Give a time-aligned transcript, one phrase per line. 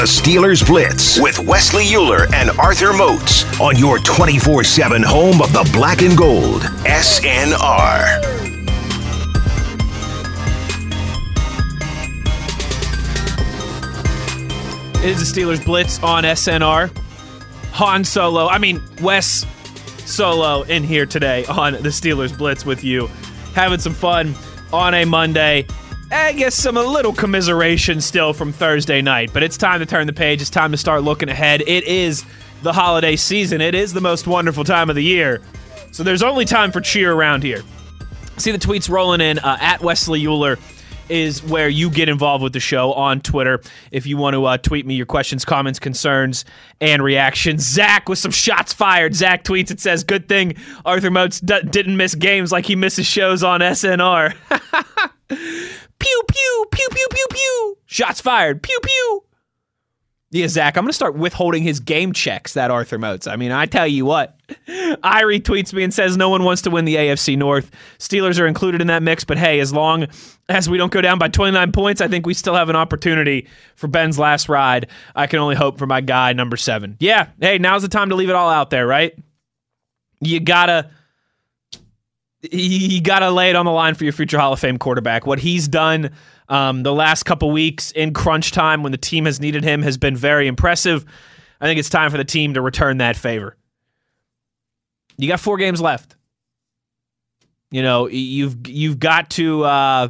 [0.00, 5.52] The Steelers Blitz with Wesley Euler and Arthur Moats on your 24 7 home of
[5.52, 8.22] the black and gold, SNR.
[14.94, 16.90] It is the Steelers Blitz on SNR.
[17.72, 19.44] Han Solo, I mean, Wes
[20.06, 23.08] Solo in here today on the Steelers Blitz with you.
[23.54, 24.34] Having some fun
[24.72, 25.66] on a Monday.
[26.12, 30.08] I guess some a little commiseration still from Thursday night, but it's time to turn
[30.08, 30.40] the page.
[30.40, 31.62] It's time to start looking ahead.
[31.66, 32.24] It is
[32.62, 33.60] the holiday season.
[33.60, 35.40] It is the most wonderful time of the year.
[35.92, 37.62] So there's only time for cheer around here.
[38.38, 40.58] See the tweets rolling in uh, at Wesley Euler
[41.10, 43.60] is where you get involved with the show on Twitter.
[43.90, 46.44] If you want to uh, tweet me your questions, comments, concerns,
[46.80, 47.66] and reactions.
[47.70, 49.14] Zach with some shots fired.
[49.14, 53.06] Zach tweets, it says, Good thing Arthur Moats d- didn't miss games like he misses
[53.06, 54.34] shows on SNR.
[55.28, 57.78] pew, pew, pew, pew, pew, pew.
[57.86, 58.62] Shots fired.
[58.62, 59.24] Pew, pew.
[60.32, 63.26] Yeah, Zach, I'm going to start withholding his game checks, that Arthur Moats.
[63.26, 64.38] I mean, I tell you what.
[64.68, 67.72] I retweets me and says no one wants to win the AFC North.
[67.98, 70.06] Steelers are included in that mix, but hey, as long
[70.48, 73.48] as we don't go down by 29 points, I think we still have an opportunity
[73.74, 74.88] for Ben's last ride.
[75.16, 76.96] I can only hope for my guy, number seven.
[77.00, 79.18] Yeah, hey, now's the time to leave it all out there, right?
[80.20, 80.90] You gotta.
[82.42, 85.26] You gotta lay it on the line for your future Hall of Fame quarterback.
[85.26, 86.10] What he's done
[86.48, 89.98] um, the last couple weeks in crunch time when the team has needed him has
[89.98, 91.04] been very impressive.
[91.60, 93.56] I think it's time for the team to return that favor.
[95.16, 96.16] You got four games left.
[97.70, 100.08] You know, you've you've got to uh,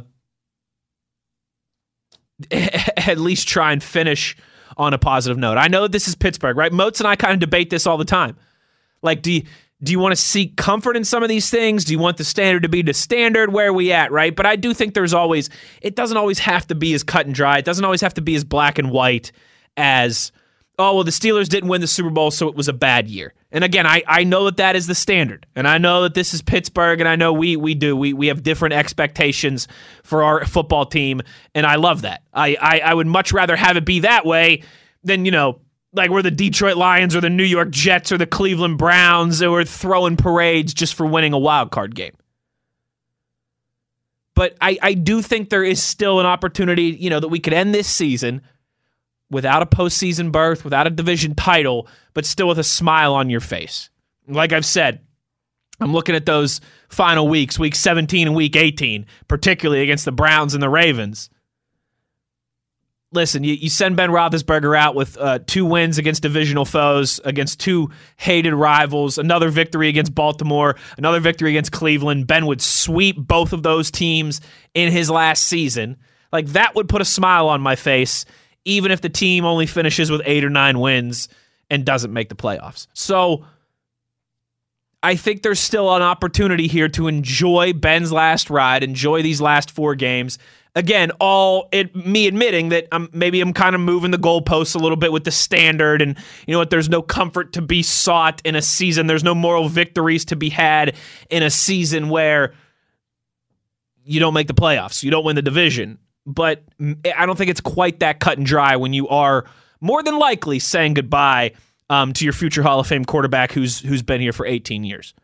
[2.51, 4.35] at least try and finish
[4.77, 5.57] on a positive note.
[5.57, 6.71] I know this is Pittsburgh, right?
[6.71, 8.37] Moats and I kind of debate this all the time.
[9.03, 9.43] Like, do you,
[9.83, 11.85] do you want to seek comfort in some of these things?
[11.85, 13.51] Do you want the standard to be the standard?
[13.51, 14.35] Where are we at, right?
[14.35, 15.49] But I do think there's always,
[15.81, 17.57] it doesn't always have to be as cut and dry.
[17.57, 19.31] It doesn't always have to be as black and white
[19.77, 20.31] as,
[20.77, 23.33] oh, well, the Steelers didn't win the Super Bowl, so it was a bad year.
[23.51, 25.47] And again, I, I know that that is the standard.
[25.55, 27.97] And I know that this is Pittsburgh, and I know we, we do.
[27.97, 29.67] We, we have different expectations
[30.03, 31.21] for our football team,
[31.55, 32.23] and I love that.
[32.33, 34.63] I, I, I would much rather have it be that way
[35.03, 35.59] than, you know,
[35.93, 39.51] like we're the Detroit Lions or the New York Jets or the Cleveland Browns or
[39.51, 42.13] we're throwing parades just for winning a wild card game.
[44.33, 47.53] But I, I do think there is still an opportunity, you know, that we could
[47.53, 48.41] end this season
[49.29, 53.41] without a postseason berth, without a division title, but still with a smile on your
[53.41, 53.89] face.
[54.27, 55.01] Like I've said,
[55.81, 60.53] I'm looking at those final weeks, week 17 and week 18, particularly against the Browns
[60.53, 61.29] and the Ravens
[63.11, 67.59] listen, you, you send Ben Roethlisberger out with uh, two wins against divisional foes, against
[67.59, 72.27] two hated rivals, another victory against Baltimore, another victory against Cleveland.
[72.27, 74.41] Ben would sweep both of those teams
[74.73, 75.97] in his last season.
[76.31, 78.25] Like that would put a smile on my face,
[78.65, 81.27] even if the team only finishes with eight or nine wins
[81.69, 82.87] and doesn't make the playoffs.
[82.93, 83.45] So.
[85.03, 89.71] I think there's still an opportunity here to enjoy Ben's last ride, enjoy these last
[89.71, 90.37] four games,
[90.75, 94.79] again, all it, me admitting that I'm maybe I'm kind of moving the goalposts a
[94.79, 96.17] little bit with the standard, and
[96.47, 96.69] you know what?
[96.69, 99.07] There's no comfort to be sought in a season.
[99.07, 100.95] There's no moral victories to be had
[101.29, 102.53] in a season where
[104.03, 105.99] you don't make the playoffs, you don't win the division.
[106.25, 109.45] But I don't think it's quite that cut and dry when you are
[109.79, 111.53] more than likely saying goodbye
[111.89, 115.15] um, to your future Hall of Fame quarterback who's who's been here for 18 years.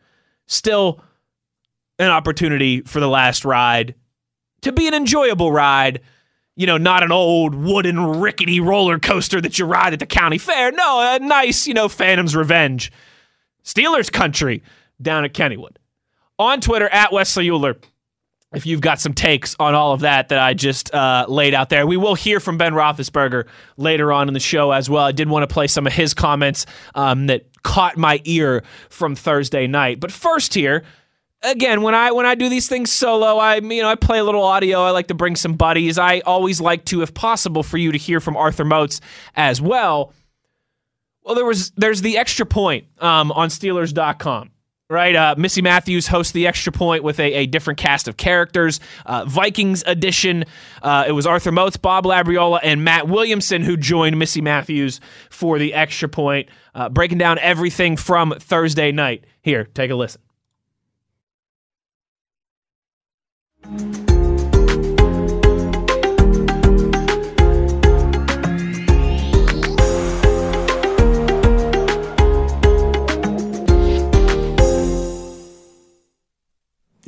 [0.46, 1.00] Still
[2.00, 3.94] an opportunity for the last ride
[4.62, 6.00] to be an enjoyable ride.
[6.56, 10.38] You know, not an old wooden rickety roller coaster that you ride at the county
[10.38, 10.72] fair.
[10.72, 12.90] No, a nice, you know, Phantom's Revenge.
[13.64, 14.62] Steelers country
[15.00, 15.76] down at Kennywood.
[16.38, 17.76] On Twitter, at Wesley Euler,
[18.52, 21.68] if you've got some takes on all of that that I just uh, laid out
[21.68, 21.86] there.
[21.86, 25.04] We will hear from Ben Roethlisberger later on in the show as well.
[25.04, 29.14] I did want to play some of his comments um, that caught my ear from
[29.14, 30.00] Thursday night.
[30.00, 30.84] But first, here,
[31.42, 34.24] again, when I when I do these things solo, I you know I play a
[34.24, 34.82] little audio.
[34.82, 35.98] I like to bring some buddies.
[35.98, 39.00] I always like to, if possible, for you to hear from Arthur Moats
[39.34, 40.12] as well.
[41.22, 44.50] Well, there was there's the extra point um, on Steelers.com.
[44.90, 48.80] Right, uh, Missy Matthews hosts the extra point with a, a different cast of characters.
[49.04, 50.46] Uh, Vikings edition.
[50.80, 54.98] Uh, it was Arthur Moats, Bob Labriola, and Matt Williamson who joined Missy Matthews
[55.28, 59.24] for the extra point, uh, breaking down everything from Thursday night.
[59.42, 60.22] Here, take a listen.
[63.64, 63.70] You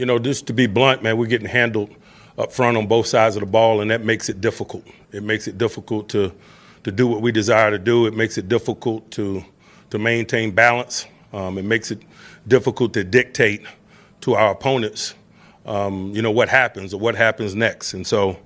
[0.06, 1.94] know, just to be blunt, man, we're getting handled
[2.38, 4.86] up front on both sides of the ball, and that makes it difficult.
[5.12, 6.32] It makes it difficult to
[6.84, 8.06] to do what we desire to do.
[8.06, 9.44] It makes it difficult to
[9.90, 11.06] to maintain balance.
[11.32, 12.00] Um, it makes it
[12.48, 13.62] difficult to dictate
[14.22, 15.14] to our opponents,
[15.66, 17.94] um, you know, what happens or what happens next.
[17.94, 18.38] And so,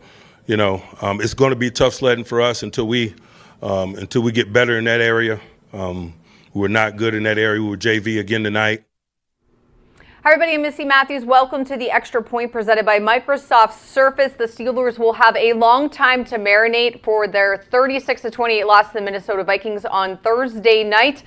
[0.47, 3.15] you know, um, it's going to be tough sledding for us until we
[3.63, 5.41] um, until we get better in that area.
[5.73, 6.15] Um,
[6.53, 7.61] we're not good in that area.
[7.61, 8.85] We were JV again tonight.
[10.25, 10.55] Hi, everybody.
[10.55, 11.25] I'm Missy Matthews.
[11.25, 14.33] Welcome to the Extra Point presented by Microsoft Surface.
[14.33, 18.95] The Steelers will have a long time to marinate for their 36 28 loss to
[18.95, 21.25] the Minnesota Vikings on Thursday night.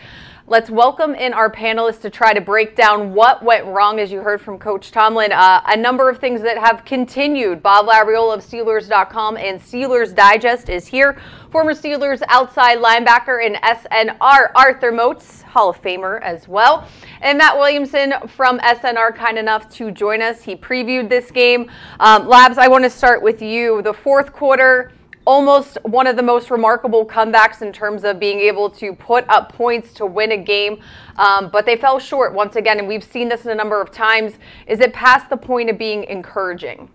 [0.50, 4.22] Let's welcome in our panelists to try to break down what went wrong, as you
[4.22, 5.34] heard from Coach Tomlin.
[5.34, 7.62] Uh, a number of things that have continued.
[7.62, 11.20] Bob Labriola of Steelers.com and Steelers Digest is here.
[11.52, 16.88] Former Steelers outside linebacker in SNR, Arthur Moats, Hall of Famer as well.
[17.20, 20.44] And Matt Williamson from SNR, kind enough to join us.
[20.44, 21.70] He previewed this game.
[22.00, 23.82] Um, Labs, I want to start with you.
[23.82, 24.94] The fourth quarter
[25.28, 29.52] almost one of the most remarkable comebacks in terms of being able to put up
[29.52, 30.82] points to win a game.
[31.18, 34.36] Um, but they fell short once again, and we've seen this a number of times.
[34.68, 36.90] Is it past the point of being encouraging?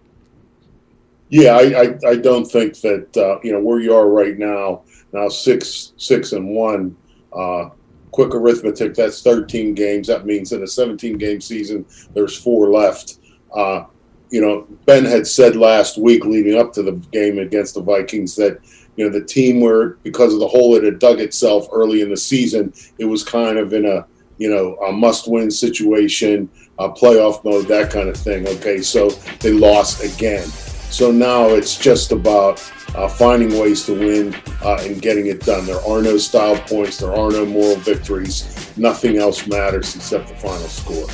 [1.29, 4.83] Yeah, I, I, I don't think that uh, you know where you are right now.
[5.13, 6.97] Now six six and one.
[7.35, 7.69] Uh,
[8.13, 8.95] quick arithmetic.
[8.95, 10.07] That's 13 games.
[10.07, 13.19] That means in a 17 game season, there's four left.
[13.55, 13.85] Uh,
[14.33, 18.35] you know, Ben had said last week leading up to the game against the Vikings
[18.37, 18.59] that,
[18.97, 22.09] you know, the team were, because of the hole it had dug itself early in
[22.09, 24.07] the season, it was kind of in a,
[24.39, 26.49] you know, a must win situation,
[26.79, 28.49] a playoff mode, that kind of thing.
[28.49, 30.49] Okay, so they lost again.
[30.49, 32.59] So now it's just about
[32.95, 35.67] uh, finding ways to win uh, and getting it done.
[35.67, 38.73] There are no style points, there are no moral victories.
[38.79, 41.07] Nothing else matters except the final score.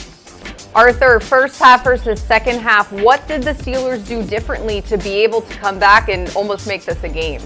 [0.75, 5.41] Arthur, first half versus second half, what did the Steelers do differently to be able
[5.41, 7.41] to come back and almost make this a game?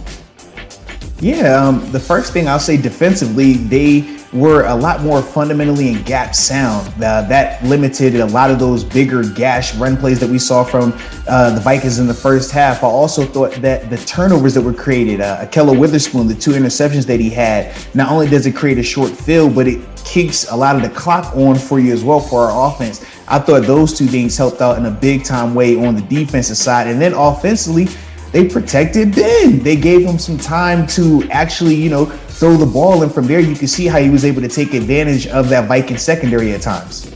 [1.23, 6.03] Yeah, um, the first thing I'll say defensively, they were a lot more fundamentally in
[6.03, 6.89] gap sound.
[6.97, 10.93] Uh, that limited a lot of those bigger gash run plays that we saw from
[11.29, 12.83] uh, the Vikings in the first half.
[12.83, 17.07] I also thought that the turnovers that were created, uh, Ahkello Witherspoon, the two interceptions
[17.07, 20.57] that he had, not only does it create a short field, but it kicks a
[20.57, 23.07] lot of the clock on for you as well for our offense.
[23.29, 26.57] I thought those two things helped out in a big time way on the defensive
[26.57, 26.89] side.
[26.89, 27.87] And then offensively,
[28.33, 29.59] they protected Ben.
[29.61, 33.03] They gave him some time to actually, you know, throw the ball.
[33.03, 35.69] And from there, you can see how he was able to take advantage of that
[35.69, 37.09] Viking secondary at times.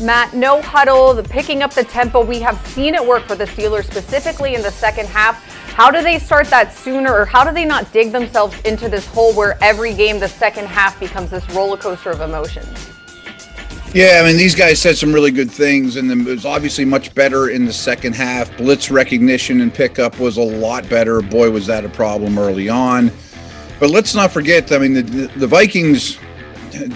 [0.00, 2.24] Matt, no huddle, the picking up the tempo.
[2.24, 5.44] We have seen it work for the Steelers, specifically in the second half.
[5.74, 9.06] How do they start that sooner, or how do they not dig themselves into this
[9.06, 12.97] hole where every game, the second half, becomes this roller coaster of emotions?
[13.94, 17.14] Yeah, I mean, these guys said some really good things, and it was obviously much
[17.14, 18.54] better in the second half.
[18.58, 21.22] Blitz recognition and pickup was a lot better.
[21.22, 23.10] Boy, was that a problem early on.
[23.80, 26.18] But let's not forget, I mean, the, the Vikings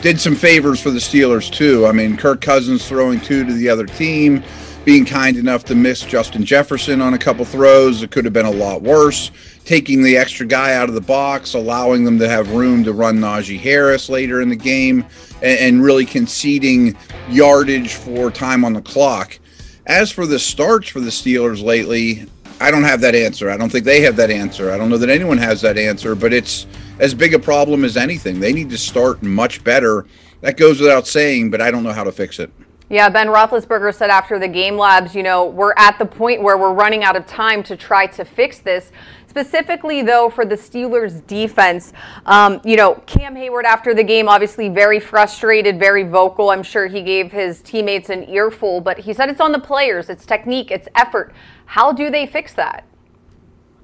[0.02, 1.86] did some favors for the Steelers, too.
[1.86, 4.44] I mean, Kirk Cousins throwing two to the other team,
[4.84, 8.02] being kind enough to miss Justin Jefferson on a couple throws.
[8.02, 9.30] It could have been a lot worse.
[9.64, 13.18] Taking the extra guy out of the box, allowing them to have room to run
[13.18, 15.04] Najee Harris later in the game
[15.36, 16.96] and, and really conceding
[17.28, 19.38] yardage for time on the clock.
[19.86, 22.26] As for the starts for the Steelers lately,
[22.60, 23.50] I don't have that answer.
[23.50, 24.72] I don't think they have that answer.
[24.72, 26.66] I don't know that anyone has that answer, but it's
[26.98, 28.40] as big a problem as anything.
[28.40, 30.06] They need to start much better.
[30.40, 32.52] That goes without saying, but I don't know how to fix it.
[32.92, 36.58] Yeah, Ben Roethlisberger said after the game labs, you know, we're at the point where
[36.58, 38.92] we're running out of time to try to fix this.
[39.26, 41.94] Specifically, though, for the Steelers defense,
[42.26, 46.50] um, you know, Cam Hayward after the game, obviously very frustrated, very vocal.
[46.50, 50.10] I'm sure he gave his teammates an earful, but he said it's on the players,
[50.10, 51.32] it's technique, it's effort.
[51.64, 52.84] How do they fix that?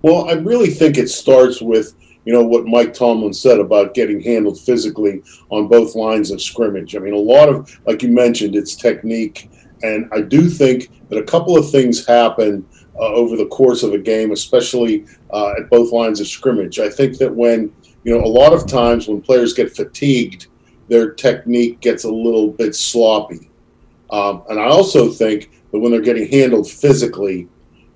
[0.03, 1.95] Well, I really think it starts with
[2.29, 6.95] you know what Mike Tomlin said about getting handled physically on both lines of scrimmage.
[6.95, 9.51] I mean, a lot of, like you mentioned, it's technique,
[9.83, 13.95] and I do think that a couple of things happen uh, over the course of
[13.95, 16.79] a game, especially uh, at both lines of scrimmage.
[16.79, 17.73] I think that when,
[18.05, 20.49] you know, a lot of times when players get fatigued,
[20.89, 23.51] their technique gets a little bit sloppy.
[24.11, 27.49] Um, and I also think that when they're getting handled physically,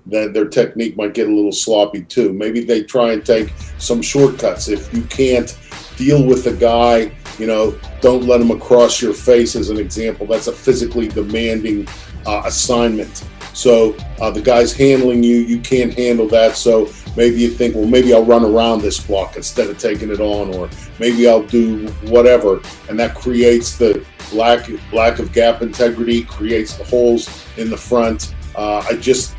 [0.07, 2.33] that their technique might get a little sloppy too.
[2.33, 4.67] Maybe they try and take some shortcuts.
[4.67, 5.57] If you can't
[5.95, 10.27] deal with a guy, you know, don't let him across your face as an example.
[10.27, 11.87] That's a physically demanding
[12.25, 13.23] uh, assignment.
[13.53, 16.55] So uh, the guy's handling you, you can't handle that.
[16.55, 20.19] So maybe you think, well, maybe I'll run around this block instead of taking it
[20.19, 20.69] on, or
[20.99, 26.83] maybe I'll do whatever, and that creates the lack lack of gap integrity, creates the
[26.83, 28.33] holes in the front.
[28.55, 29.35] Uh, I just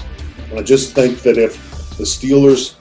[0.58, 1.56] I just think that if
[1.96, 2.74] the Steelers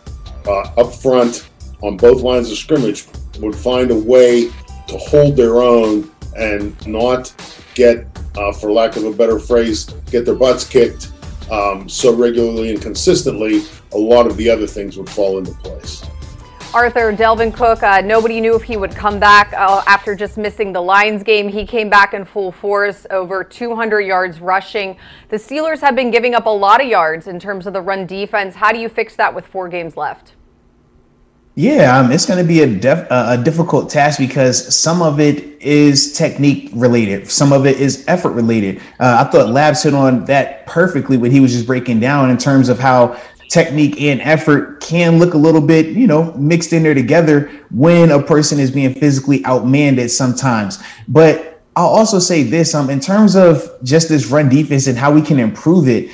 [0.45, 1.49] uh, up front
[1.81, 3.05] on both lines of scrimmage
[3.39, 4.49] would find a way
[4.87, 7.33] to hold their own and not
[7.75, 11.11] get, uh, for lack of a better phrase, get their butts kicked
[11.51, 16.03] um, so regularly and consistently, a lot of the other things would fall into place.
[16.73, 20.73] Arthur Dalvin Cook, uh, nobody knew if he would come back uh, after just missing
[20.73, 21.47] the Lions game.
[21.47, 24.97] He came back in full force, over 200 yards rushing.
[25.29, 28.07] The Steelers have been giving up a lot of yards in terms of the run
[28.07, 28.55] defense.
[28.55, 30.33] How do you fix that with four games left?
[31.55, 35.61] Yeah, um, it's going to be a, def- a difficult task because some of it
[35.61, 38.79] is technique related, some of it is effort related.
[38.99, 42.39] Uh, I thought Labs hit on that perfectly when he was just breaking down in
[42.39, 43.21] terms of how
[43.53, 48.09] technique and effort can look a little bit, you know, mixed in there together when
[48.09, 50.81] a person is being physically outmanned sometimes.
[51.07, 55.11] But I'll also say this um, in terms of just this run defense and how
[55.11, 56.11] we can improve it.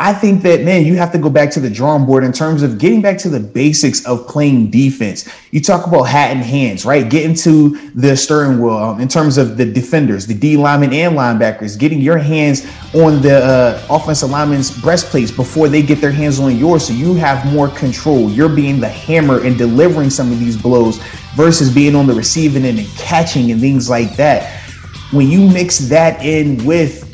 [0.00, 2.62] I think that man, you have to go back to the drawing board in terms
[2.62, 5.28] of getting back to the basics of playing defense.
[5.50, 7.10] You talk about hat and hands, right?
[7.10, 11.16] Getting to the steering wheel um, in terms of the defenders, the D linemen and
[11.16, 12.64] linebackers, getting your hands
[12.94, 17.14] on the uh, offensive linemen's breastplates before they get their hands on yours, so you
[17.14, 18.30] have more control.
[18.30, 20.98] You're being the hammer and delivering some of these blows
[21.34, 24.62] versus being on the receiving end and catching and things like that.
[25.10, 27.07] When you mix that in with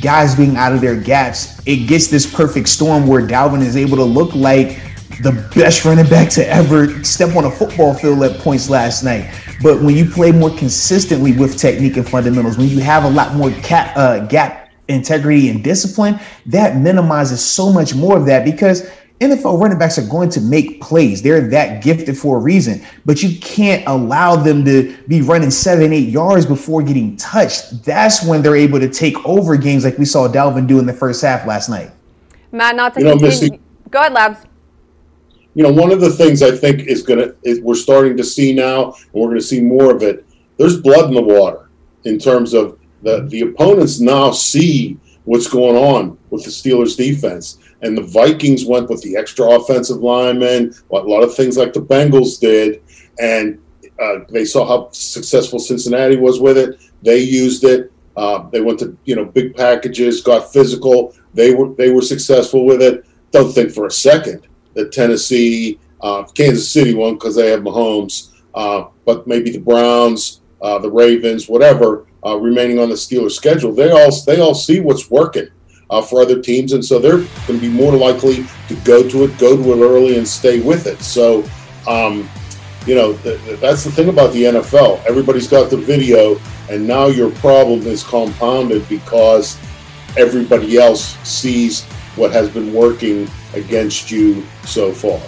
[0.00, 3.96] guys being out of their gaps, it gets this perfect storm where Dalvin is able
[3.96, 4.80] to look like
[5.22, 9.32] the best running back to ever step on a football field at points last night.
[9.62, 13.34] But when you play more consistently with technique and fundamentals, when you have a lot
[13.34, 18.90] more cap, uh, gap integrity and discipline, that minimizes so much more of that because
[19.20, 21.22] NFL running backs are going to make plays.
[21.22, 25.92] They're that gifted for a reason, but you can't allow them to be running seven,
[25.92, 27.82] eight yards before getting touched.
[27.82, 30.92] That's when they're able to take over games like we saw Dalvin do in the
[30.92, 31.90] first half last night.
[32.52, 33.52] Matt, not to you know, continue.
[33.52, 34.44] Missy, Go ahead, Labs.
[35.54, 38.24] You know, one of the things I think is going to, is we're starting to
[38.24, 40.26] see now, and we're going to see more of it.
[40.58, 41.70] There's blood in the water
[42.04, 47.58] in terms of the, the opponents now see what's going on with the Steelers defense
[47.82, 51.80] and the Vikings went with the extra offensive linemen, a lot of things like the
[51.80, 52.82] Bengals did,
[53.18, 53.60] and
[54.00, 56.80] uh, they saw how successful Cincinnati was with it.
[57.02, 57.92] They used it.
[58.16, 61.14] Uh, they went to you know big packages, got physical.
[61.34, 63.04] They were they were successful with it.
[63.30, 68.32] Don't think for a second that Tennessee, uh, Kansas City won because they have Mahomes,
[68.54, 73.72] uh, but maybe the Browns, uh, the Ravens, whatever, uh, remaining on the Steelers schedule.
[73.72, 75.48] They all they all see what's working
[75.90, 79.24] uh, for other teams, and so they're going to be more likely to go to
[79.24, 81.00] it, go to it early, and stay with it.
[81.00, 81.44] So,
[81.88, 82.28] um,
[82.86, 85.04] you know, th- th- that's the thing about the NFL.
[85.04, 86.40] Everybody's got the video,
[86.70, 89.58] and now your problem is compounded because
[90.16, 91.84] everybody else sees
[92.16, 95.20] what has been working against you so far.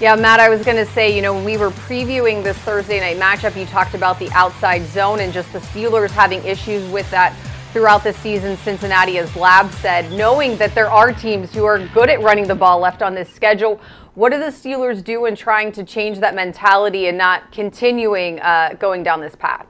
[0.00, 2.98] Yeah, Matt, I was going to say, you know, when we were previewing this Thursday
[2.98, 7.08] night matchup, you talked about the outside zone and just the Steelers having issues with
[7.12, 7.32] that
[7.74, 12.08] throughout the season, Cincinnati, as Lab said, knowing that there are teams who are good
[12.08, 13.80] at running the ball left on this schedule.
[14.14, 18.76] What do the Steelers do in trying to change that mentality and not continuing uh,
[18.78, 19.66] going down this path?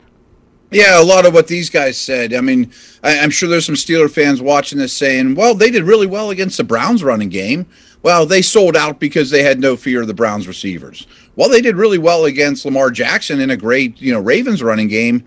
[0.71, 2.35] Yeah, a lot of what these guys said.
[2.35, 2.71] I mean,
[3.03, 6.29] I, am sure there's some Steeler fans watching this saying, well, they did really well
[6.29, 7.65] against the Browns running game.
[8.03, 11.07] Well, they sold out because they had no fear of the Browns receivers.
[11.37, 14.89] Well, they did really well against Lamar Jackson in a great, you know, Ravens running
[14.89, 15.25] game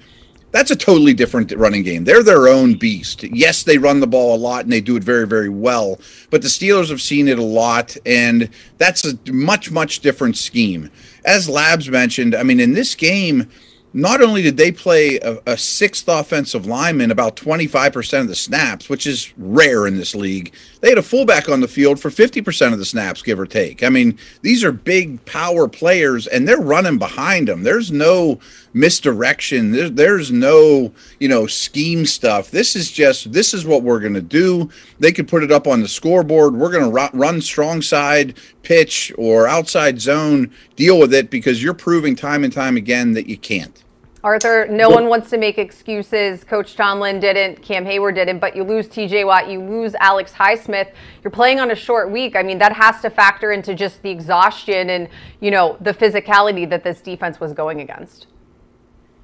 [0.51, 2.04] that's a totally different running game.
[2.04, 3.24] They're their own beast.
[3.24, 6.00] Yes, they run the ball a lot and they do it very, very well,
[6.30, 10.89] but the Steelers have seen it a lot, and that's a much, much different scheme.
[11.25, 13.50] As Labs mentioned, I mean, in this game,
[13.94, 18.89] not only did they play a, a, sixth offensive lineman about 25% of the snaps,
[18.89, 22.74] which is rare in this league, they had a fullback on the field for 50%
[22.74, 23.84] of the snaps, give or take.
[23.84, 27.64] I mean, these are big power players and they're running behind them.
[27.64, 28.40] There's no
[28.74, 29.72] misdirection.
[29.72, 32.52] There's, there's no, you know, scheme stuff.
[32.52, 34.70] This is just, this is what we're going to do.
[35.00, 36.56] They could put it up on the scoreboard.
[36.56, 40.52] We're going to run strong side, pitch, or outside zone.
[40.76, 43.84] Deal with it because you're proving time and time again that you can't.
[44.24, 46.44] Arthur, no one wants to make excuses.
[46.44, 50.92] Coach Tomlin didn't, Cam Hayward didn't, but you lose TJ Watt, you lose Alex Highsmith.
[51.24, 52.36] You're playing on a short week.
[52.36, 55.08] I mean, that has to factor into just the exhaustion and,
[55.40, 58.28] you know, the physicality that this defense was going against.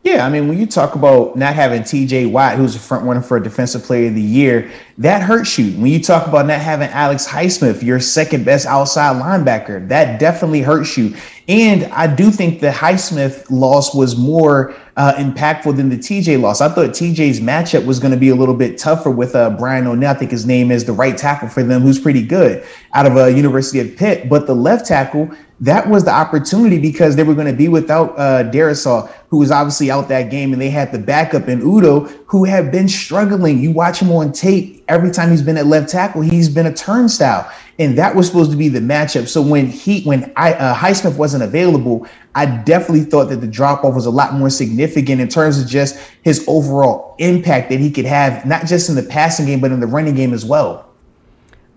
[0.04, 3.22] Yeah, I mean, when you talk about not having TJ Watt, who's a front runner
[3.22, 5.72] for a defensive player of the year, that hurts you.
[5.80, 10.62] When you talk about not having Alex Highsmith, your second best outside linebacker, that definitely
[10.62, 11.16] hurts you.
[11.48, 16.62] And I do think the Highsmith loss was more uh, impactful than the TJ loss.
[16.62, 19.88] I thought TJ's matchup was going to be a little bit tougher with uh, Brian
[19.88, 20.12] O'Neill.
[20.12, 23.18] I think his name is the right tackle for them, who's pretty good out of
[23.18, 24.30] uh, University of Pitt.
[24.30, 28.18] But the left tackle, that was the opportunity because they were going to be without
[28.18, 32.23] uh, Darrisaw, who was obviously out that game, and they had the backup in Udoh,
[32.34, 33.60] who have been struggling.
[33.60, 36.74] You watch him on tape every time he's been at left tackle, he's been a
[36.74, 37.48] turnstile,
[37.78, 39.28] and that was supposed to be the matchup.
[39.28, 43.84] So when he when I, uh, Highsmith wasn't available, I definitely thought that the drop
[43.84, 47.92] off was a lot more significant in terms of just his overall impact that he
[47.92, 50.90] could have, not just in the passing game but in the running game as well.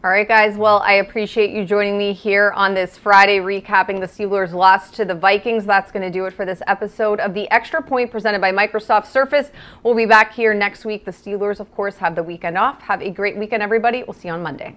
[0.06, 0.56] All right, guys.
[0.56, 5.04] Well, I appreciate you joining me here on this Friday, recapping the Steelers' loss to
[5.04, 5.66] the Vikings.
[5.66, 9.06] That's going to do it for this episode of the Extra Point presented by Microsoft
[9.06, 9.50] Surface.
[9.82, 11.06] We'll be back here next week.
[11.06, 12.80] The Steelers, of course, have the weekend off.
[12.82, 14.04] Have a great weekend, everybody.
[14.04, 14.76] We'll see you on Monday.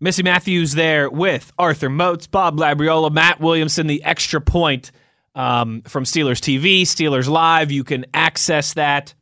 [0.00, 4.92] Missy Matthews there with Arthur Moats, Bob Labriola, Matt Williamson, the Extra Point
[5.34, 7.72] um, from Steelers TV, Steelers Live.
[7.72, 9.14] You can access that,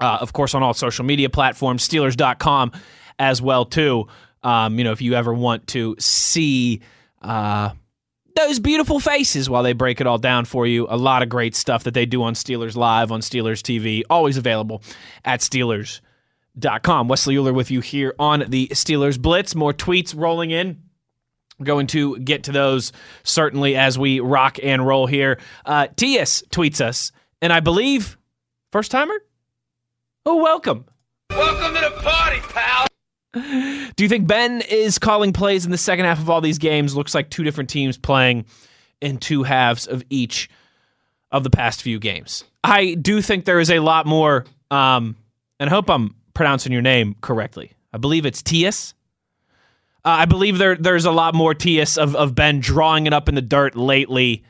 [0.00, 2.72] uh, of course, on all social media platforms, Steelers.com
[3.18, 4.06] as well too.
[4.42, 6.80] Um, you know, if you ever want to see
[7.22, 7.70] uh,
[8.36, 11.54] those beautiful faces while they break it all down for you, a lot of great
[11.54, 14.82] stuff that they do on Steelers Live on Steelers TV, always available
[15.24, 17.08] at Steelers.com.
[17.08, 19.54] Wesley Euler with you here on the Steelers Blitz.
[19.54, 20.82] More tweets rolling in.
[21.62, 22.92] going to get to those
[23.22, 25.38] certainly as we rock and roll here.
[25.64, 28.18] Uh, Tias tweets us, and I believe
[28.72, 29.14] first timer.
[30.26, 30.84] Oh, welcome.
[31.30, 32.86] Welcome to the party, pal.
[33.34, 36.96] Do you think Ben is calling plays in the second half of all these games?
[36.96, 38.46] Looks like two different teams playing
[39.00, 40.48] in two halves of each
[41.30, 42.44] of the past few games.
[42.62, 45.16] I do think there is a lot more, um,
[45.58, 47.72] and I hope I'm pronouncing your name correctly.
[47.92, 48.94] I believe it's Tias.
[50.04, 53.28] Uh, I believe there there's a lot more Tias of, of Ben drawing it up
[53.28, 54.44] in the dirt lately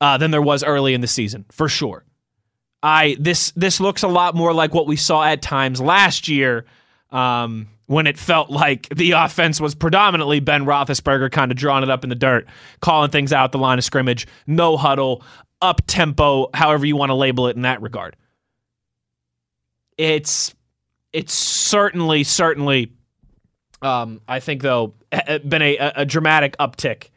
[0.00, 2.04] uh, than there was early in the season, for sure.
[2.82, 6.64] I this this looks a lot more like what we saw at times last year.
[7.10, 11.90] Um, when it felt like the offense was predominantly Ben Roethlisberger kind of drawing it
[11.90, 12.46] up in the dirt,
[12.80, 15.24] calling things out the line of scrimmage, no huddle,
[15.60, 18.14] up tempo, however you want to label it in that regard.
[19.98, 20.54] It's
[21.12, 22.92] it's certainly certainly
[23.82, 24.94] um, I think though
[25.48, 27.08] been a, a dramatic uptick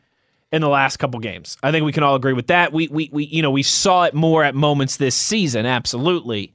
[0.51, 1.55] in the last couple games.
[1.61, 2.73] I think we can all agree with that.
[2.73, 6.51] We we we you know we saw it more at moments this season, absolutely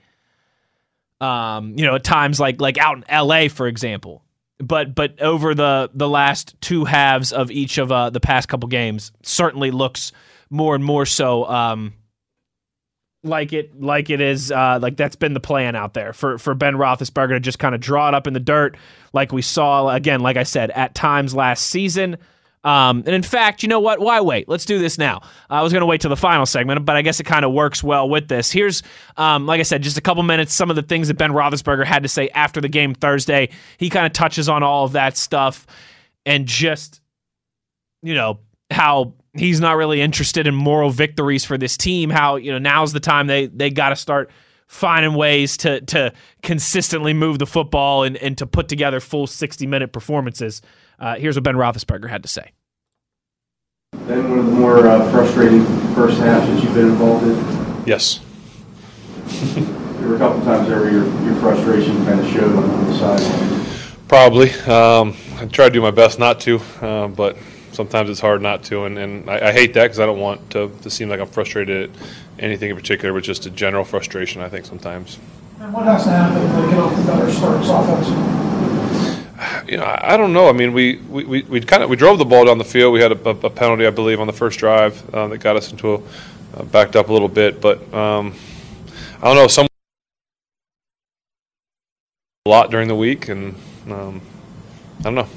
[1.20, 3.48] um, you know, at times like like out in L.A.
[3.48, 4.24] for example.
[4.58, 8.68] But but over the the last two halves of each of uh, the past couple
[8.68, 10.12] games, certainly looks
[10.50, 11.94] more and more so um,
[13.22, 16.54] like it like it is uh, like that's been the plan out there for for
[16.54, 18.76] Ben Roethlisberger to just kind of draw it up in the dirt,
[19.12, 22.16] like we saw again, like I said, at times last season.
[22.64, 24.00] Um, and in fact, you know what?
[24.00, 24.48] Why wait?
[24.48, 25.22] Let's do this now.
[25.48, 27.52] I was going to wait till the final segment, but I guess it kind of
[27.52, 28.50] works well with this.
[28.50, 28.82] Here's,
[29.16, 31.84] um, like I said, just a couple minutes, some of the things that Ben Roethlisberger
[31.84, 33.50] had to say after the game Thursday.
[33.78, 35.66] He kind of touches on all of that stuff
[36.26, 37.00] and just,
[38.02, 38.40] you know,
[38.70, 42.10] how he's not really interested in moral victories for this team.
[42.10, 44.30] How you know now's the time they they got to start
[44.66, 49.66] finding ways to to consistently move the football and, and to put together full 60
[49.66, 50.60] minute performances.
[50.98, 52.52] Uh, here's what Ben Roethlisberger had to say.
[53.92, 57.86] Then one of the more uh, frustrating first halves that you've been involved in?
[57.86, 58.20] Yes.
[59.54, 62.86] there were a couple times there where your, your frustration kind of showed on, on
[62.86, 63.66] the sideline.
[64.08, 64.50] Probably.
[64.62, 67.36] Um, I try to do my best not to, uh, but
[67.72, 70.50] sometimes it's hard not to, and, and I, I hate that because I don't want
[70.50, 71.96] to, to seem like I'm frustrated at
[72.38, 75.18] anything in particular, but just a general frustration, I think, sometimes.
[75.60, 78.47] And what has to happen to get off the better starts offensively?
[79.68, 80.48] You know, I don't know.
[80.48, 82.92] I mean, we we, we, we kind of we drove the ball down the field.
[82.94, 85.70] We had a, a penalty, I believe, on the first drive uh, that got us
[85.70, 86.02] into a
[86.56, 87.60] uh, backed up a little bit.
[87.60, 88.34] But um,
[89.22, 89.46] I don't know.
[89.46, 89.66] Some
[92.46, 93.54] a lot during the week, and
[93.90, 94.22] um,
[95.00, 95.28] I don't know.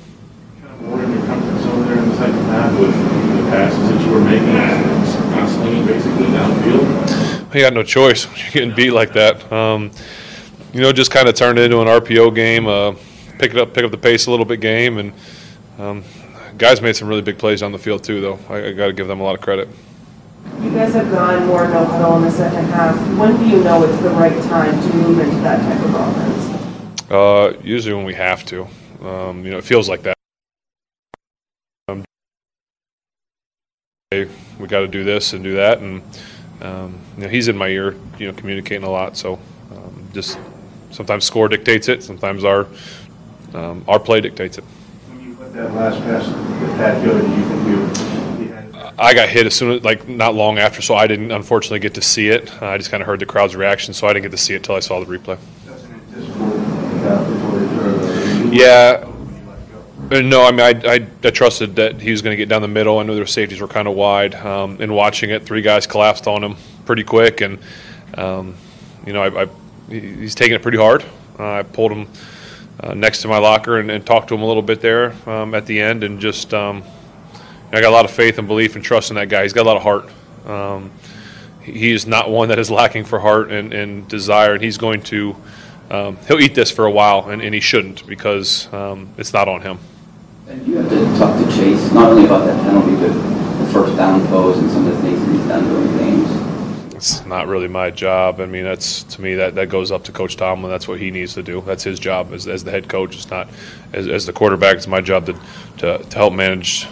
[0.61, 3.89] Kind of more in your comfort zone there in the second half with the passes
[3.89, 4.53] that you were making,
[5.33, 7.53] constantly basically downfield.
[7.53, 8.25] You got no choice.
[8.25, 9.51] You're getting beat like that.
[9.51, 9.91] Um,
[10.71, 12.65] you know, just kind of turned into an RPO game.
[12.65, 12.93] Uh,
[13.41, 15.13] pick it up, pick up the pace a little bit game, and
[15.79, 16.03] um,
[16.59, 18.21] guys made some really big plays on the field too.
[18.21, 19.67] Though I, I got to give them a lot of credit.
[20.61, 22.95] You guys have gone more no huddle in the second half.
[23.17, 27.11] When do you know it's the right time to move into that type of offense?
[27.11, 28.67] Uh, usually when we have to.
[29.01, 30.15] Um, you know, it feels like that.
[31.87, 32.03] Um,
[34.11, 36.03] we got to do this and do that, and
[36.61, 39.17] um, you know, he's in my ear, you know, communicating a lot.
[39.17, 39.39] So
[39.71, 40.37] um, just
[40.91, 42.03] sometimes score dictates it.
[42.03, 42.67] Sometimes our
[43.53, 44.63] um, our play dictates it.
[44.63, 46.25] When you put that last pass
[46.77, 48.91] Pat you think you?
[48.99, 51.93] I got hit as soon as like not long after, so I didn't unfortunately get
[51.95, 52.61] to see it.
[52.61, 54.57] I just kind of heard the crowd's reaction, so I didn't get to see it
[54.57, 55.37] until I saw the replay.
[55.65, 56.33] That's an anticipated,
[57.33, 59.05] before they throw the- Yeah.
[60.11, 62.61] Uh, No, I mean, I, I, I trusted that he was going to get down
[62.61, 62.99] the middle.
[62.99, 64.35] I knew their safeties were kind of wide.
[64.35, 67.39] Um, and watching it, three guys collapsed on him pretty quick.
[67.41, 67.59] And,
[68.15, 68.55] um,
[69.05, 69.47] you know, I, I,
[69.89, 71.03] he's taking it pretty hard.
[71.39, 72.07] Uh, I pulled him
[72.81, 75.65] uh, next to my locker and, and to him a little bit there um, at
[75.65, 76.03] the end.
[76.03, 76.83] And just, um,
[77.71, 79.43] I got a lot of faith and belief and trust in that guy.
[79.43, 80.09] He's got a lot of heart.
[80.45, 80.91] Um,
[81.61, 84.53] he is not one that is lacking for heart and, and desire.
[84.53, 85.35] And he's going to,
[85.91, 89.47] um, he'll eat this for a while, and, and he shouldn't because um, it's not
[89.47, 89.77] on him.
[90.47, 93.95] And you have to talk to Chase, not only about that penalty, but the first
[93.95, 96.10] down throws and some of the things that he's done during games.
[97.01, 98.39] It's not really my job.
[98.39, 100.71] I mean, that's to me that, that goes up to Coach Tomlin.
[100.71, 101.61] That's what he needs to do.
[101.61, 103.15] That's his job as, as the head coach.
[103.15, 103.49] It's not
[103.91, 104.75] as, as the quarterback.
[104.75, 105.33] It's my job to,
[105.79, 106.85] to, to help manage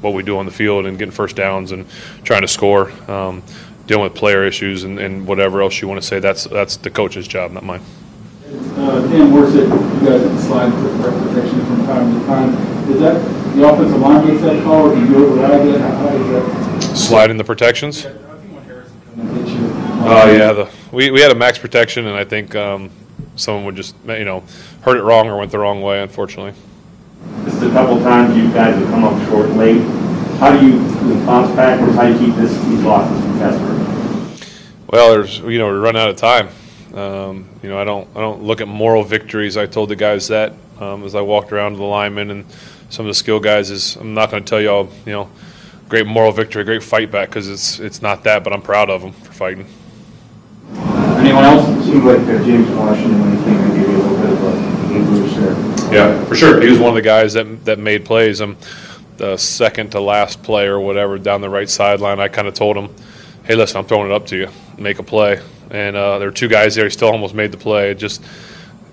[0.00, 1.84] what we do on the field and getting first downs and
[2.22, 3.42] trying to score, um,
[3.86, 6.20] dealing with player issues and, and whatever else you want to say.
[6.20, 7.82] That's that's the coach's job, not mine.
[8.46, 10.88] Uh, Dan said you guys slide for
[11.28, 12.54] protection from time to time.
[12.90, 15.80] Is that, the offensive line makes that call, or do you override it?
[15.80, 16.96] How how does that?
[16.96, 18.06] Slide in the protections.
[18.06, 19.93] I think when Harrison come and hit you.
[20.06, 22.90] Oh yeah, the, we we had a max protection, and I think um,
[23.36, 24.44] someone would just you know
[24.82, 26.02] heard it wrong or went the wrong way.
[26.02, 26.52] Unfortunately.
[27.44, 29.80] This is a couple times you guys have come up short late.
[30.38, 33.84] How do you, with bounce backwards, how do you keep this, these losses from festering?
[34.88, 36.48] Well, there's you know we run out of time.
[36.92, 39.56] Um, you know I don't I don't look at moral victories.
[39.56, 42.44] I told the guys that um, as I walked around to the linemen and
[42.90, 45.30] some of the skill guys is I'm not going to tell you all you know
[45.88, 49.00] great moral victory, great fight back because it's it's not that, but I'm proud of
[49.00, 49.66] them for fighting.
[51.24, 51.66] Anyone else?
[51.68, 54.30] It seemed like uh, James Washington, when he came in, gave you a little bit
[54.30, 55.94] of a game boost there.
[55.94, 56.60] Yeah, for sure.
[56.60, 58.40] He was one of the guys that that made plays.
[58.40, 58.58] I'm
[59.16, 62.20] the second to last play or whatever down the right sideline.
[62.20, 62.94] I kind of told him,
[63.44, 64.48] "Hey, listen, I'm throwing it up to you.
[64.76, 66.84] Make a play." And uh, there were two guys there.
[66.84, 67.94] He still almost made the play.
[67.94, 68.22] Just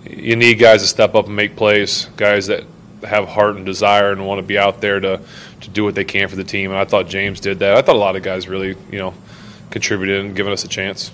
[0.10, 2.06] you need guys to step up and make plays.
[2.16, 2.64] Guys that
[3.04, 5.20] have heart and desire and want to be out there to
[5.60, 6.72] to do what they can for the team.
[6.72, 7.76] And I thought James did that.
[7.76, 9.14] I thought a lot of guys really, you know,
[9.70, 11.12] contributed and given us a chance.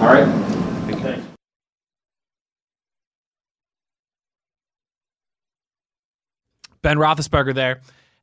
[0.00, 0.26] All right.
[0.86, 1.26] Thanks.
[6.82, 7.80] Ben Roethlisberger there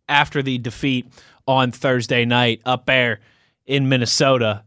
[0.10, 1.06] after the defeat
[1.48, 3.20] on Thursday night up there
[3.68, 4.64] in Minnesota.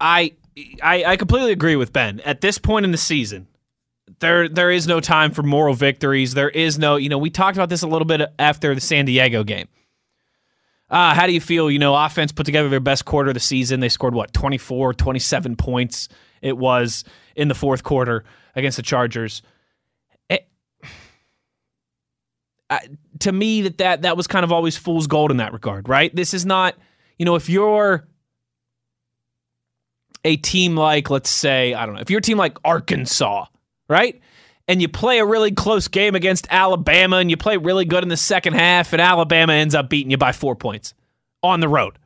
[0.00, 0.34] I,
[0.82, 2.20] I I completely agree with Ben.
[2.24, 3.46] At this point in the season,
[4.18, 6.34] there there is no time for moral victories.
[6.34, 9.04] There is no, you know, we talked about this a little bit after the San
[9.04, 9.68] Diego game.
[10.90, 11.70] Uh, how do you feel?
[11.70, 13.80] You know, offense put together their best quarter of the season.
[13.80, 16.08] They scored what, 24, 27 points
[16.40, 17.04] it was
[17.36, 18.24] in the fourth quarter
[18.54, 19.42] against the Chargers.
[20.30, 20.48] It-
[22.70, 22.80] I,
[23.20, 26.14] to me that, that that was kind of always fool's gold in that regard, right?
[26.14, 26.74] This is not,
[27.18, 28.06] you know, if you're
[30.24, 33.46] a team like, let's say, I don't know, if you're a team like Arkansas,
[33.88, 34.20] right?
[34.68, 38.10] And you play a really close game against Alabama and you play really good in
[38.10, 40.92] the second half, and Alabama ends up beating you by four points
[41.42, 41.98] on the road.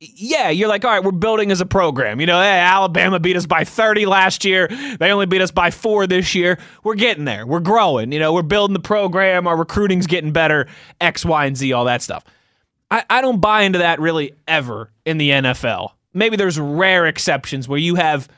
[0.00, 2.20] Yeah, you're like, all right, we're building as a program.
[2.20, 4.68] You know, hey, Alabama beat us by 30 last year.
[4.98, 6.58] They only beat us by four this year.
[6.82, 7.46] We're getting there.
[7.46, 8.12] We're growing.
[8.12, 9.46] You know, we're building the program.
[9.46, 10.66] Our recruiting's getting better,
[11.00, 12.24] X, Y, and Z, all that stuff.
[12.90, 15.92] I, I don't buy into that really ever in the NFL.
[16.12, 18.28] Maybe there's rare exceptions where you have,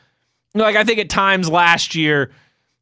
[0.55, 2.31] like, I think at times last year,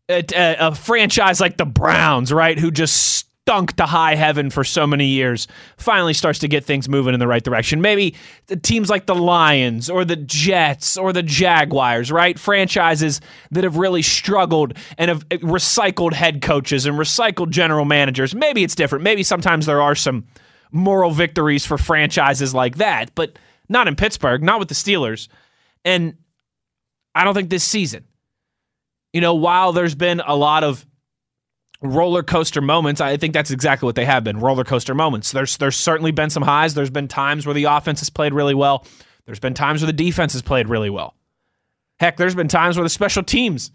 [0.09, 0.25] a,
[0.59, 5.07] a, franchise like the Browns, right, who just stunk to high heaven for so many
[5.07, 7.81] years, finally starts to get things moving in the right direction.
[7.81, 8.15] Maybe
[8.63, 12.39] teams like the Lions or the Jets or the Jaguars, right?
[12.39, 18.35] Franchises that have really struggled and have eh, recycled head coaches and recycled general managers.
[18.35, 19.05] Maybe it's different.
[19.05, 20.27] Maybe sometimes there are some
[20.73, 23.39] moral victories for franchises like that, but
[23.69, 25.29] not in Pittsburgh, not with the Steelers.
[25.85, 26.17] And
[27.15, 28.05] I don't think this season.
[29.15, 30.85] You know, while there's been a lot of
[31.81, 35.31] roller coaster moments, I think that's exactly what they have been roller coaster moments.
[35.31, 36.75] There's there's certainly been some highs.
[36.75, 38.85] There's been times where the offense has played really well.
[39.25, 41.15] There's been times where the defense has played really well.
[42.01, 43.71] Heck, there's been times where the special teams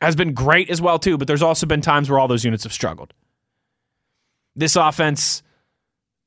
[0.00, 2.62] has been great as well too, but there's also been times where all those units
[2.62, 3.12] have struggled.
[4.54, 5.42] This offense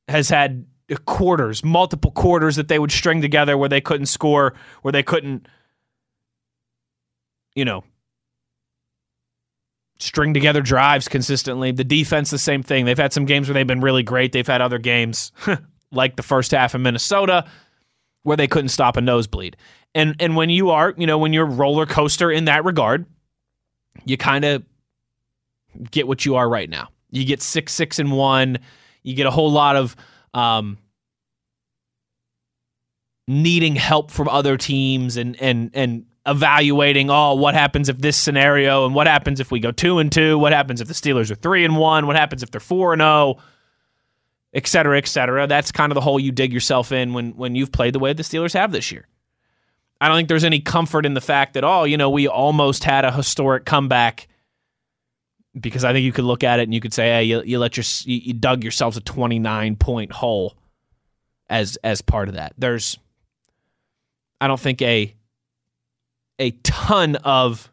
[0.10, 0.66] has had
[1.06, 5.48] quarters, multiple quarters that they would string together where they couldn't score, where they couldn't
[7.56, 7.84] you know,
[10.02, 11.72] string together drives consistently.
[11.72, 12.86] The defense, the same thing.
[12.86, 14.32] They've had some games where they've been really great.
[14.32, 15.32] They've had other games,
[15.92, 17.46] like the first half in Minnesota,
[18.24, 19.58] where they couldn't stop a nosebleed.
[19.94, 23.06] And and when you are, you know, when you're roller coaster in that regard,
[24.06, 24.64] you kind of
[25.92, 26.90] get what you are right now.
[27.12, 28.60] You get six, six, and one.
[29.04, 29.96] You get a whole lot of
[30.34, 30.78] um,
[33.28, 37.10] needing help from other teams and and and evaluating.
[37.10, 38.86] Oh, what happens if this scenario?
[38.86, 40.38] And what happens if we go two and two?
[40.38, 42.08] What happens if the Steelers are three and one?
[42.08, 43.10] What happens if they're four and zero?
[43.10, 43.42] Oh?
[44.54, 45.48] Et cetera, et cetera.
[45.48, 48.14] That's kind of the hole you dig yourself in when when you've played the way
[48.14, 49.08] the Steelers have this year.
[50.02, 52.84] I don't think there's any comfort in the fact that oh, you know, we almost
[52.84, 54.28] had a historic comeback
[55.60, 57.60] because I think you could look at it and you could say, hey, you, you
[57.60, 60.58] let your you, you dug yourselves a 29 point hole
[61.50, 62.54] as as part of that.
[62.58, 62.98] There's
[64.40, 65.16] I don't think a
[66.42, 67.72] a ton of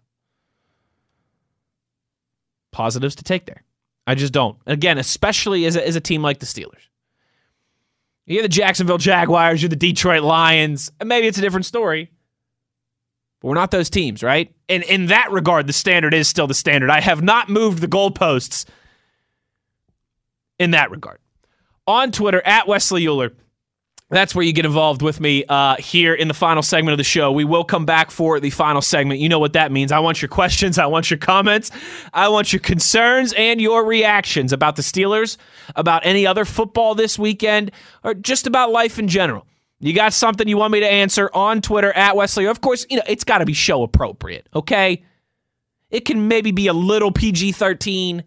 [2.70, 3.64] positives to take there.
[4.06, 4.58] I just don't.
[4.66, 6.88] Again, especially as a, as a team like the Steelers.
[8.26, 12.10] You're the Jacksonville Jaguars, you're the Detroit Lions, maybe it's a different story.
[13.40, 14.54] But we're not those teams, right?
[14.68, 16.90] And in that regard, the standard is still the standard.
[16.90, 18.66] I have not moved the goalposts
[20.58, 21.20] in that regard.
[21.86, 23.32] On Twitter, at Wesley Euler,
[24.10, 27.04] that's where you get involved with me uh, here in the final segment of the
[27.04, 27.30] show.
[27.30, 29.20] We will come back for the final segment.
[29.20, 29.92] You know what that means.
[29.92, 31.70] I want your questions, I want your comments,
[32.14, 35.36] I want your concerns and your reactions about the Steelers,
[35.76, 37.70] about any other football this weekend,
[38.02, 39.46] or just about life in general.
[39.80, 42.46] You got something you want me to answer on Twitter at Wesley?
[42.46, 45.04] Of course, you know, it's got to be show appropriate, okay?
[45.90, 48.24] It can maybe be a little PG 13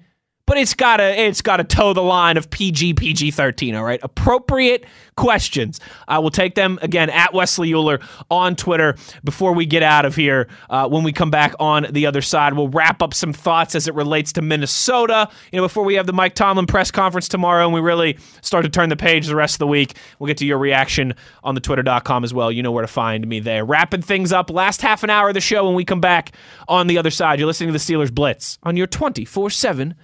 [0.52, 3.74] but it's gotta it's gotta toe the line of PG PG thirteen.
[3.74, 4.84] All right, appropriate
[5.16, 5.80] questions.
[6.10, 8.98] I will take them again at Wesley Euler on Twitter.
[9.24, 12.54] Before we get out of here, uh, when we come back on the other side,
[12.54, 15.30] we'll wrap up some thoughts as it relates to Minnesota.
[15.54, 18.66] You know, before we have the Mike Tomlin press conference tomorrow, and we really start
[18.66, 19.96] to turn the page the rest of the week.
[20.20, 21.14] We'll get to your reaction
[21.46, 22.52] on the Twitter.com as well.
[22.52, 23.64] You know where to find me there.
[23.64, 25.66] Wrapping things up, last half an hour of the show.
[25.66, 26.34] When we come back
[26.68, 29.96] on the other side, you're listening to the Steelers Blitz on your twenty four seven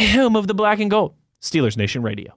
[0.00, 2.34] home of the black and gold, Steelers Nation Radio.